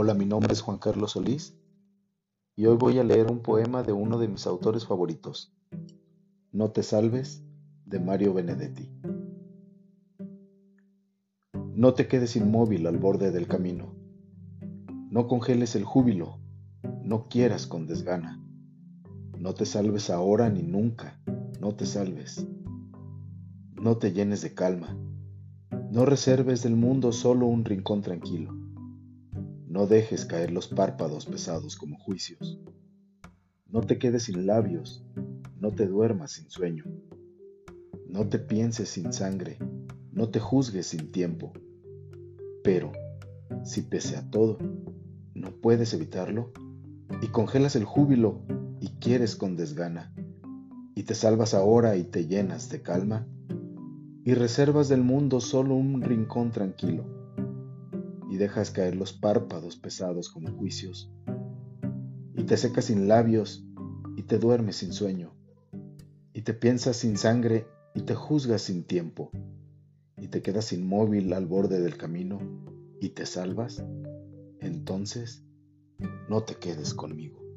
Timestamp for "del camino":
13.32-13.96, 71.80-72.38